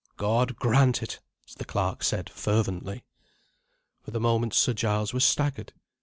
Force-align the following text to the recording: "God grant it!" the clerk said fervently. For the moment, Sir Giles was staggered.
"God 0.17 0.55
grant 0.55 1.03
it!" 1.03 1.19
the 1.57 1.63
clerk 1.63 2.01
said 2.01 2.27
fervently. 2.27 3.05
For 4.01 4.09
the 4.09 4.19
moment, 4.19 4.55
Sir 4.55 4.73
Giles 4.73 5.13
was 5.13 5.23
staggered. 5.23 5.73